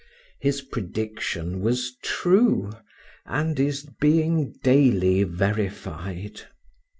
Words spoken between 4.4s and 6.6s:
daily verified.